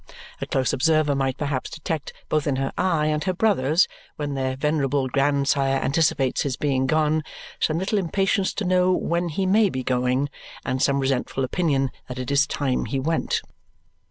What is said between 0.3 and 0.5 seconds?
A